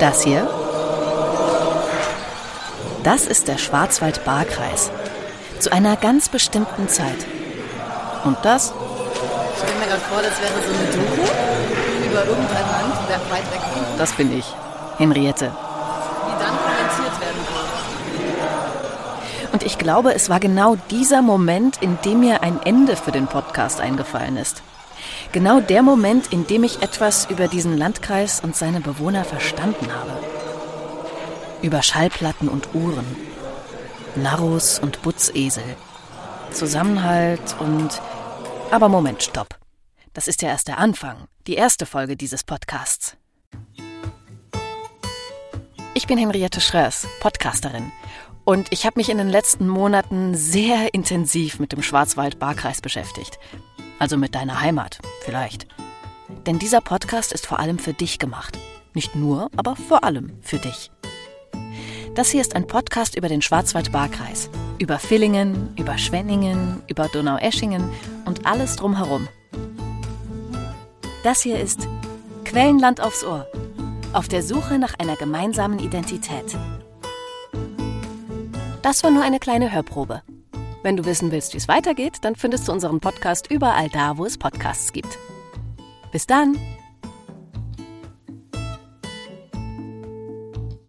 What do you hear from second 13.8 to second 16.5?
Das bin ich, Henriette. die